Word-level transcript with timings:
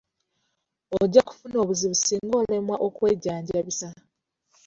Ojja 1.01 1.21
kufuna 1.27 1.55
obuzibu 1.63 1.95
singa 1.97 2.33
olemwa 2.41 2.75
okwejjanjabisa. 2.87 3.89